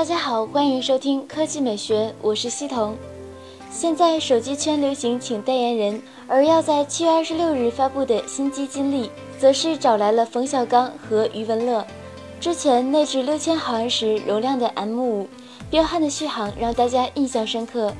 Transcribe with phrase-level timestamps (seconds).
[0.00, 2.96] 大家好，欢迎收听科技美学，我是西彤。
[3.70, 11.86] 现在手机圈流行请代言人，而要在七月二十六日发布的新机金立，则是找来了冯小刚和余文乐。
[12.40, 15.26] 之前内置六千毫安时容量的 M5，
[15.68, 17.92] 彪悍的续航让大家印象深刻。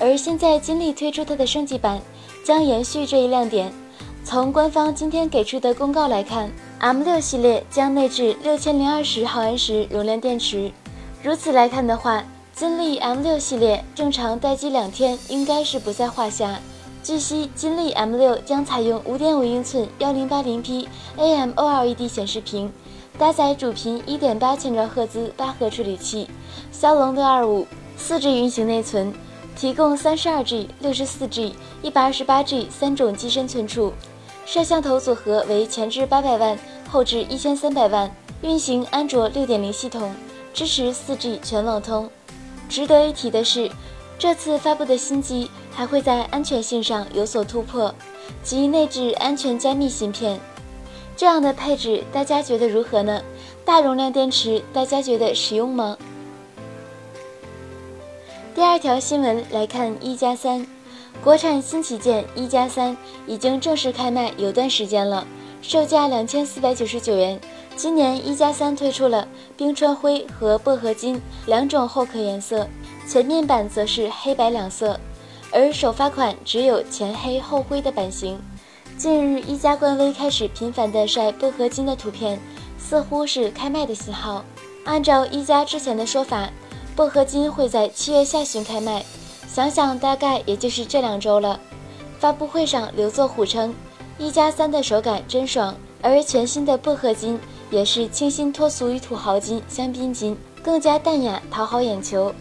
[0.00, 2.00] 而现在金立推出它的升级版，
[2.42, 3.72] 将延续这一亮点。
[4.24, 6.50] 从官方今天给出的公告来看
[6.80, 10.72] ，M6 系列将内置六千零二十毫安时容量电池。
[11.24, 16.60] 如此来看的话，金立 M6 系列正常待机两天应该是不在话下。
[17.02, 22.70] 据悉，金立 M6 将采用五点五英寸幺零八零 P AMOLED 显示屏。
[23.16, 26.28] 搭载主频一点八千兆赫兹八核处理器，
[26.70, 29.14] 骁龙六二五，四 G 运行内存，
[29.56, 33.94] 提供三十二 G、六十四 G、一百二十八 G 三种机身存储。
[34.44, 36.58] 摄像头组合为前置八百万，
[36.90, 40.12] 后置一千三百万，运行安卓六点零系统，
[40.54, 42.08] 支持四 G 全网通。
[42.68, 43.70] 值得一提的是，
[44.18, 47.94] 这次发布的新机还会在安全性上有所突破，
[48.42, 50.40] 即内置安全加密芯片。
[51.16, 53.22] 这样的配置，大家觉得如何呢？
[53.64, 55.98] 大容量电池，大家觉得实用吗？
[58.54, 60.66] 第二条新闻来看，一加三，
[61.22, 65.26] 国产新旗舰一加三已经正式开卖有段时间了，
[65.60, 67.40] 售价两千四百九十九元。
[67.76, 69.26] 今年一加三推出了
[69.56, 72.66] 冰川灰和薄荷金两种后壳颜色，
[73.06, 74.98] 前面板则是黑白两色，
[75.50, 78.40] 而首发款只有前黑后灰的版型。
[78.96, 82.38] 近日，一加官微开始频繁地晒薄荷金的图片，
[82.78, 84.44] 似乎是开卖的信号。
[84.84, 86.48] 按照一加之前的说法，
[86.94, 89.04] 薄荷金会在七月下旬开卖，
[89.48, 91.58] 想想大概也就是这两周了。
[92.20, 93.74] 发布会上，刘作虎称，
[94.16, 97.38] 一加三的手感真爽，而全新的薄荷金
[97.70, 102.34] 也是清新脱俗与土豪金、香槟金，更加淡雅讨好眼球。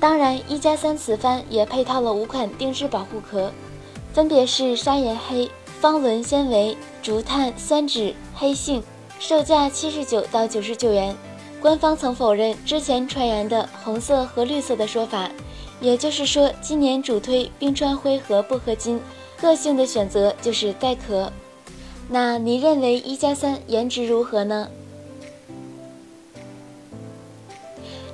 [0.00, 3.50] 当然，一加三此番也配套了五款定制保护壳，
[4.12, 5.50] 分别是砂岩黑。
[5.80, 8.82] 方纶纤维、竹炭酸酯、黑杏，
[9.18, 11.14] 售价七十九到九十九元。
[11.60, 15.28] 官方曾否认之前传言的红色和绿色的说法，
[15.82, 18.98] 也就是说，今年主推冰川灰和薄荷金，
[19.38, 21.30] 个性的选择就是带壳。
[22.08, 24.68] 那你认为一加三颜值如何呢？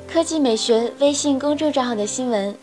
[0.07, 2.55] 科技美学微信公众账号的新闻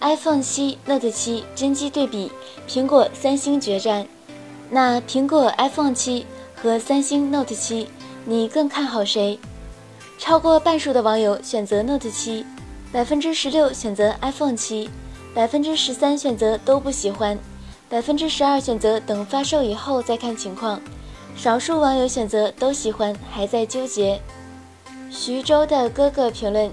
[0.00, 2.30] ：iPhone 七、Note 七真机对比，
[2.68, 4.06] 苹果、三星决战。
[4.70, 6.24] 那苹果 iPhone 七
[6.54, 7.88] 和三星 Note 七，
[8.24, 9.38] 你更看好谁？
[10.18, 12.46] 超过半数的网友选择 Note 七，
[12.90, 14.88] 百分之十六选择 iPhone 七，
[15.34, 17.38] 百分之十三选择都不喜欢，
[17.88, 20.80] 百分之十二选择等发售以后再看情况，
[21.36, 24.20] 少数网友选择都喜欢，还在纠结。
[25.10, 26.72] 徐州的哥哥评论：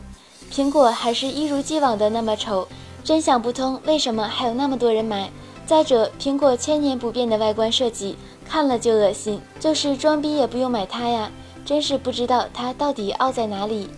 [0.51, 2.67] 苹果还是一如既往的那么丑，
[3.03, 5.29] 真想不通为什么还有那么多人买。
[5.67, 8.17] 再者，苹果千年不变的外观设计
[8.47, 11.31] 看了就恶心，就是装逼也不用买它呀！
[11.63, 13.89] 真是不知道它到底傲在哪里。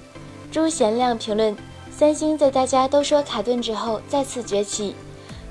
[0.51, 1.55] 朱贤亮评论：
[1.89, 4.93] 三星在大家都说卡顿之后再次崛起，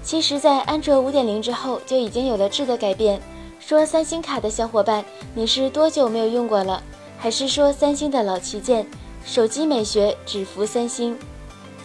[0.02, 3.20] 其实，在安卓五点零之后就已经有了质的改变。
[3.60, 5.04] 说三星卡的小伙伴，
[5.34, 6.82] 你是多久没有用过了？
[7.18, 8.84] 还是说三星的老旗舰
[9.24, 11.16] 手机美学只服三星？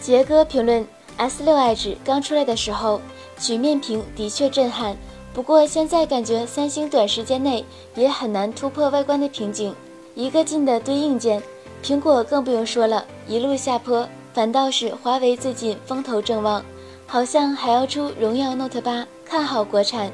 [0.00, 0.86] 杰哥评论
[1.16, 3.00] ：S 六 Edge 刚出来的时候。
[3.40, 4.96] 曲面屏的确震撼，
[5.32, 7.64] 不过现在感觉三星短时间内
[7.94, 9.72] 也很难突破外观的瓶颈。
[10.16, 11.40] 一个劲的堆硬件，
[11.80, 14.04] 苹果更不用说了，一路下坡。
[14.34, 16.64] 反倒是华为最近风头正旺，
[17.10, 20.12] 好像还要出荣耀 Note 八，看好国产。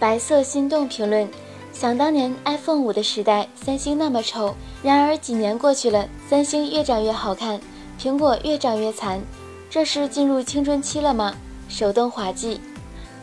[0.00, 1.28] 白色心动评论：
[1.72, 7.60] 想当年 iPhone 五的时代，三星那么丑，然而几年过去了，三星越长越好看，
[8.00, 9.20] 苹果越长越残，
[9.70, 11.36] 这是进入青春期了吗？
[11.68, 12.60] 手动滑稽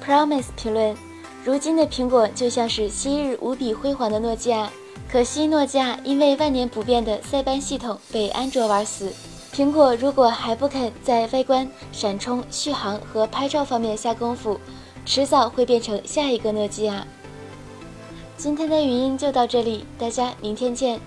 [0.02, 0.96] ，Promise 评论：
[1.44, 4.70] 如今的苹果就像是昔日无比辉煌的诺基亚，
[5.12, 9.12] 可惜诺基亚因为万年不变的塞班系统被安卓玩死。
[9.56, 14.60] 苹果如果还不肯在外观、闪充、续航和拍照方面下功夫，
[15.06, 17.08] 迟早会变成下一个诺基亚。
[18.36, 21.00] 今天的语音就到这里，大家明天见。